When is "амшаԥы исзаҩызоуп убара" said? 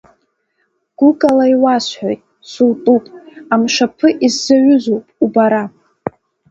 3.53-5.63